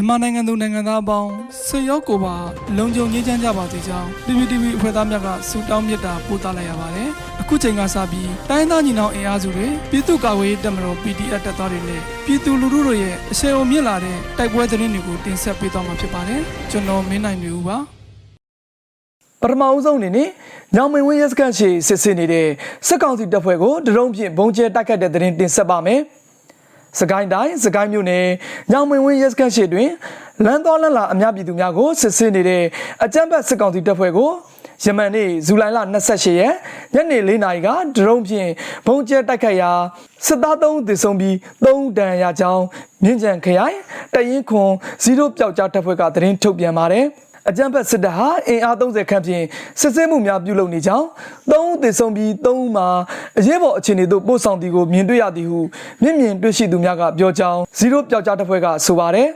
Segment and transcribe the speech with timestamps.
[0.00, 1.30] မြန်မာနိုင်ငံသူနိုင်ငံသားအပေါင်း
[1.66, 2.34] ဆွေရောက်ကိုပါ
[2.78, 7.08] လုံခြုံငြိမ်းချမ်းကြပါစေကြောင်း PPTV အဖွဲ့သားများကဆုတောင်းမေတ္တာပို့သလိုက်ရပါတယ်။
[7.40, 16.40] အခုချိန်ကစပြီးတိုင်းသားညီနောင်အင်အားစုတွေပြည်သူ့ကာကွယ်ရေးတပ်မတော် PDF တပ်သားတွေနဲ့ပြည်သူလူထုတို့ရဲ့အဆင်အုံမြင့်လာတဲ့တိုက်ပွဲသတင်းတွေကိုတင်ဆက်ပေးသွားမှာဖြစ်ပါတယ်။
[16.70, 17.76] ကျွန်တော်မင်းနိုင်နေဦးပါ။
[19.42, 20.28] ပထမဦးဆုံးအနေနဲ့
[20.76, 22.46] ညောင်မင်ဝင်းရဲစခန်းရှိစစ်ဆေးနေတဲ့
[22.86, 26.00] စစ်ကောင်စီတပ်ဖွဲ့ကိုဒရုန်းဖြင့်ဘုံကျဲတိုက်ခတ်တဲ့သတင်းတင်ဆက်ပါမယ်။
[26.98, 28.26] စကိုင်းတိုင်းစကိုင်းမြို့နယ်
[28.72, 29.90] ညောင်မင်ဝင်းရဲစခန်းရှိတွင်
[30.44, 32.64] လမ်းတော်လမ်းလာအများပြည်သူများကိုစစ်ဆေးနေတဲ့
[33.04, 34.30] အကြမ်းဖက်စစ်ကောင်စီတပ်ဖွဲ့ကို
[34.84, 35.78] ယမန်နေ့ဇူလိုင်လ
[36.10, 36.54] 28ရက်
[36.94, 38.50] ညနေ4နာရီကဒရုန်းဖြင့်
[38.86, 39.70] ဘုံကျဲတိုက်ခတ်ရာ
[40.26, 41.34] စစ်သား3ဦးသေဆုံးပြီး
[41.64, 42.64] 3ဦးဒဏ်ရာရကြောင်း
[43.02, 43.76] မြင်းကြံခရိုင်
[44.14, 44.70] တရင်ခွန်
[45.04, 47.06] 0ပျောက်ကြားတပ်ဖွဲ့ကသတင်းထုတ်ပြန်ပါတယ်။
[47.48, 49.44] အကြမ်းဖက်စစ်တပ်ဟာအင်အား30ခန့်ဖြင့်
[49.80, 51.06] စစ်ဆေးမှုများပြုလုပ်နေကြောင်း
[51.50, 52.88] သုံးဦးသေဆုံးပြီးသုံးဦးမှာ
[53.38, 55.60] အရေးပေါ်အခြေအနေသို့ပို့ဆောင်သည်ကိုမြင်တွေ့ရသည်ဟု
[56.02, 59.28] မျက်မြင်တွေ့ရှိသူများကပြောကြောင်းဇီရိုပျောက်ကြားတပ်ဖွဲ့ကဆိုပါတယ်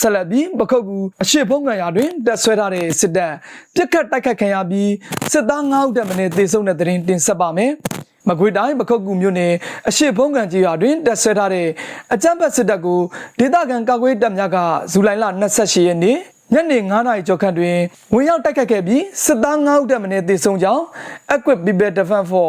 [0.00, 3.32] ဆက်လက်ပြီးပခုတ်ကူအရှိဖုံးကန်ရာတွင်တက်ဆွဲထားတဲ့စစ်တပ်
[3.74, 4.90] ပြစ်ခတ်တိုက်ခတ်ခံရပြီး
[5.32, 7.72] စစ်သား9ဦးတက်မင်းသေဆုံးတဲ့တဲ့ရင်တင်ဆက်ပါမယ်။
[8.28, 9.52] မကွေတိုင်းပခုတ်ကူမြို့နယ်
[9.88, 11.68] အရှိဖုံးကန်ကြီးရွာတွင်တက်ဆွဲထားတဲ့
[12.14, 13.00] အကြမ်းဖက်စစ်တပ်ကို
[13.38, 14.56] ဒေသခံကာကွယ်တပ်များက
[14.92, 16.16] ဇူလိုင်လ28ရက်နေ့
[16.52, 17.76] ညနေ9:00နာရီကျော်ခန့်တွင်
[18.14, 20.82] ဝင်ရောက်တိုက်ခတ်ခဲ့ပြီးစစ်သား9ဦးတက်မင်းသေဆုံးကြောင်း
[21.34, 22.48] Equip People Defense for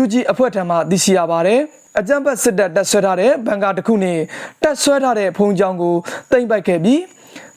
[0.00, 1.60] UG အဖွဲ့ထံမှသိရှိရပါတယ်။
[1.98, 4.18] အကြမ်းဖက်စစ်တပ်တက်ဆွဲထားတဲ့ဘန်ကာတစ်ခုနဲ့
[4.62, 5.94] တက်ဆွဲထားတဲ့ဖုံးကြောင်းကို
[6.32, 7.00] တင်ပိုက်ခဲ့ပြီး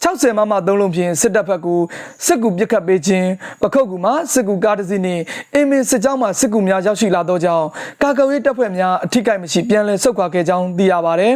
[0.06, 1.82] 60မမသုံးလုံးဖြင့်စစ်တပ်ဘက်ကို
[2.26, 3.30] စစ်ကူပစ်ခတ်ပေးခြင်း
[3.62, 7.66] ပခုတ်ကူမှာစစ်ကူကားတစ်စီးနှင့်အင်းမင်းစစ်ကြောင်းမှစစ်ကူများရောက်ရှိလာသောကြောင့်
[8.02, 11.30] ကာကွယ်ရေးတပ်ဖွဲ့များအထိကိမရှိပြန်လည်ဆုတ်ခွာခဲ့ကြောင်းသိရပါဗျ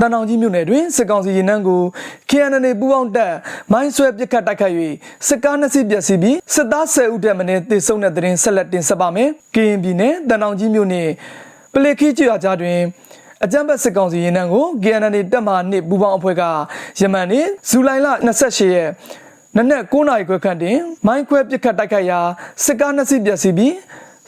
[0.00, 1.82] တန်အောင်ကြီးမြို့နယ်တွင်စစ်ကောင်စီရင်နှန်းကို
[2.30, 3.34] KNN ပူးပေါင်းတပ်
[3.72, 4.72] မိုင်းဆွဲပစ်ခတ်တိုက်ခတ်၍
[5.28, 11.08] စစ်ကားနှစ်စီးပျက်စီးပြီးစစ်သား10ဦးတက်မင်းတေဆုံးတဲ့တဲ့ရင်ဆက်လက်တင်ဆက်ပါမယ်။ KN ပြည်နယ်တန်အောင်ကြီးမြို့နယ်
[11.74, 12.78] ပလေခီကျွာကြားတွင်
[13.44, 16.42] အကြမ်းဖက်စစ်ကောင်စီရင်နှန်းကို KNN တပ်မှနှစ်ပူးပေါင်းအဖွဲ့က
[17.00, 18.08] ယမန်နေ့ဇူလိုင်လ
[18.42, 18.90] 28ရက်
[19.56, 22.20] နနက်9နာရီခွဲခန့်တွင်မိုင်းခွဲပစ်ခတ်တိုက်ခတ်ရာ
[22.64, 23.74] စစ်ကားနှစ်စီးပျက်စီးပြီး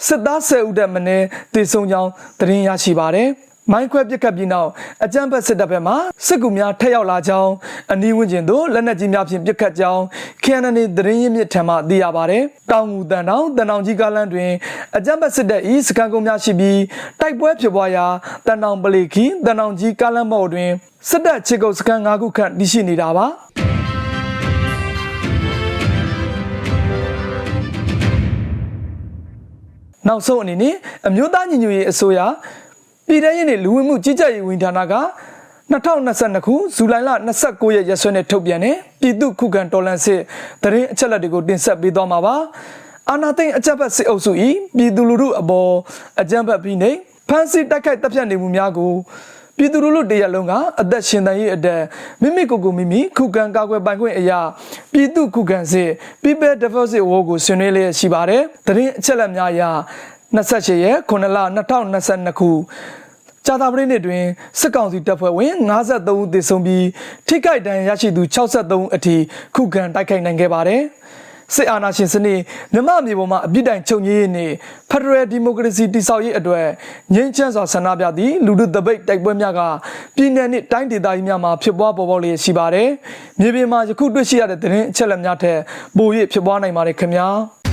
[0.07, 1.07] စစ်သား10ဦးတက်မင်း
[1.55, 2.11] တေဆုံးကြောင်း
[2.41, 3.29] သတင်းရရှိပါသည်။
[3.73, 4.71] မိုင်းခွဲပစ်ခတ်ပြီးနောက်
[5.05, 5.95] အကြမ်းဖက်စစ်တပ်ဘက်မှ
[6.27, 7.53] စစ်ကူများထက်ရောက်လာကြောင်း
[7.93, 10.03] အနီးဝန်းကျင်သို့လက်နက်ကြီးများဖြင့်ပစ်ခတ်ကြောင်း
[10.45, 12.39] KNN သတင်းရင်းမြစ်ထံမှသိရပါဗျ။
[12.71, 14.51] တောင်ငူတန်တောင်တန်တောင်ကြီးကားလမ်းတွင်
[14.97, 16.81] အကြမ်းဖက်စစ်တပ်၏စကန်ကုန်းများရှိပြီး
[17.21, 18.07] တိုက်ပွဲဖြစ်ပွားရာ
[18.47, 20.71] တန်တောင်ပလီခီတန်တောင်ကြီးကားလမ်းပေါ်တွင်
[21.09, 23.27] စစ်တပ်ခြေကုပ်စကန်၅ခုခန့်တည်ရှိနေတာပါ။
[30.09, 30.75] နောက်ဆုံးအနေနဲ့
[31.09, 32.21] အမျိုးသားညီညွတ်ရေးအစိုးရ
[33.07, 34.95] ပြည်ထောင်စုနဲ့လူဝင်မှုကြီးကြပ်ရေးဝန်ဌာနက
[35.73, 37.11] 2022ခုဇူလိုင်လ
[37.43, 40.21] 29ရက်ရက်စွဲနဲ့ထုတ်ပြန်တဲ့ပြည်သူ့ခုခံတော်လှန်စစ်
[40.63, 42.37] တရင်အချက်လက်တွေကိုတင်ဆက်ပေးသွားမှာပါ
[43.11, 44.33] အာနာသိန်းအကြမ်းဖက်စစ်အုပ်စု၏
[44.77, 45.71] ပြည်သူလူထုအပေါ်
[46.21, 46.91] အကြမ်းဖက်ပြီးနေ
[47.29, 48.93] ဖမ်းဆီးတိုက်ခိုက်တပ်ဖြတ်နေမှုများကို
[49.57, 51.83] ပြည်သူလူထုတရက်လုံးကအသက်ရှင်တန်ရေးအတက်
[52.23, 54.41] မိမိကိုယ်ကိုမိမိခုခံကာကွယ်ပိုင်ခွင့်အရာ
[54.93, 55.89] ပြည်သူခုခံစစ်
[56.23, 59.63] People Defense War ကိုဆွေးနွေးလျက်ရှိပါတယ်။တရင်အချက်လက်များအရ
[60.35, 61.39] 28ရက်9လ
[61.89, 62.51] 2022ခု
[63.47, 64.25] ကြာသပတေးနေ့တွင်
[64.61, 66.87] စစ်ကောင်စီတပ်ဖွဲ့ဝင်53ဦးသေဆုံးပြီး
[67.27, 69.17] ထိခိုက်ဒဏ်ရာရရှိသူ63ဦးအထိ
[69.55, 70.83] ခုခံတိုက်ခိုက်နိုင်ခဲ့ပါတယ်။
[71.55, 72.41] စစ်အာဏာရှင်စနစ်
[72.73, 74.55] မြမမြေပေါ်မှာအပြစ်တိုင်ချုပ်ငြိရေးနှင့်
[74.91, 76.67] ဖက်ဒရယ်ဒီမိုကရေစီတည်ဆောက်ရေးအတွက်
[77.15, 79.61] ငြိမ်းချမ်းစွာဆန္ဒပြသည့်လူထုတပိတ်တိုက်ပွဲများက
[80.17, 82.89] ပြည်내နှင့်တိုင်းဒေသကြီးများမှာဖြစ်ပွားပေါ်ပေါက်လျက်ရှိပါတယ်။
[83.41, 85.59] မြေပြင်မှာယခုတွေ့ရှိရတဲ့သတင်းအချက်အလက်များထက်
[85.97, 87.29] ပို၍ဖြစ်ပွားနိုင်ပါတယ်ခင်ဗျာ။